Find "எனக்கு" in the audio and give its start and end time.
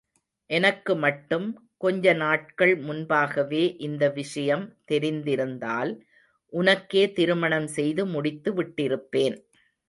0.49-0.93